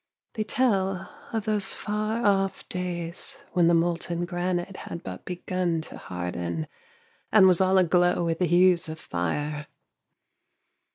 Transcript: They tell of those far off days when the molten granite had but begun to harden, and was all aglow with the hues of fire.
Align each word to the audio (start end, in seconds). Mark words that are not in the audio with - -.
They 0.33 0.43
tell 0.43 1.11
of 1.31 1.45
those 1.45 1.73
far 1.75 2.25
off 2.25 2.67
days 2.69 3.37
when 3.53 3.67
the 3.67 3.75
molten 3.75 4.25
granite 4.25 4.77
had 4.77 5.03
but 5.03 5.25
begun 5.25 5.79
to 5.81 5.97
harden, 5.99 6.65
and 7.31 7.45
was 7.45 7.61
all 7.61 7.77
aglow 7.77 8.25
with 8.25 8.39
the 8.39 8.45
hues 8.47 8.89
of 8.89 8.97
fire. 8.99 9.67